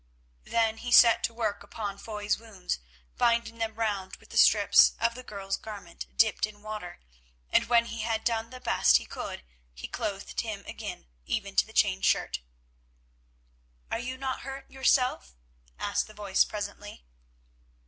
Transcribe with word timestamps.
Then 0.45 0.77
he 0.77 0.91
set 0.91 1.21
to 1.25 1.31
work 1.35 1.61
upon 1.61 1.99
Foy's 1.99 2.39
wounds, 2.39 2.79
binding 3.19 3.59
them 3.59 3.75
round 3.75 4.15
with 4.15 4.35
strips 4.35 4.93
of 4.99 5.13
the 5.13 5.21
girl's 5.21 5.57
garment 5.57 6.07
dipped 6.17 6.47
in 6.47 6.63
water, 6.63 6.99
and 7.51 7.65
when 7.67 7.85
he 7.85 8.01
had 8.01 8.23
done 8.23 8.49
the 8.49 8.59
best 8.59 8.97
he 8.97 9.05
could 9.05 9.43
he 9.75 9.87
clothed 9.87 10.41
him 10.41 10.63
again, 10.65 11.05
even 11.27 11.55
to 11.55 11.67
the 11.67 11.71
chain 11.73 12.01
shirt. 12.01 12.39
"Are 13.91 13.99
you 13.99 14.17
not 14.17 14.41
hurt 14.41 14.71
yourself?" 14.71 15.35
asked 15.77 16.07
the 16.07 16.15
voice 16.15 16.45
presently. 16.45 17.05